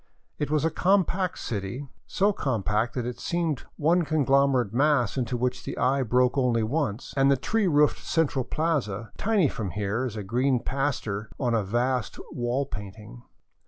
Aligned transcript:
It 0.39 0.49
was 0.49 0.65
a 0.65 0.71
compact 0.71 1.37
city, 1.37 1.87
so 2.07 2.33
compact 2.33 2.95
that 2.95 3.05
it 3.05 3.19
seemed 3.19 3.65
one 3.77 4.03
con 4.03 4.25
glomerate 4.25 4.73
mass 4.73 5.15
into 5.15 5.37
which 5.37 5.63
the 5.63 5.77
eye 5.77 6.01
broke 6.01 6.39
only 6.39 6.63
once,— 6.63 7.13
at 7.17 7.29
the 7.29 7.37
tree 7.37 7.67
roofed 7.67 7.99
central 8.03 8.43
plaza, 8.43 9.11
tiny 9.19 9.47
from 9.47 9.69
here 9.69 10.05
as 10.05 10.15
a 10.15 10.23
green 10.23 10.59
paster 10.59 11.29
on 11.39 11.53
a 11.53 11.61
vast 11.63 12.17
wall 12.31 12.65
painting. 12.65 13.21